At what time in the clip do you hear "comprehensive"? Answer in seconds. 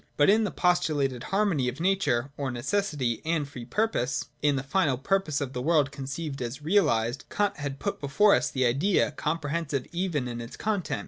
9.11-9.85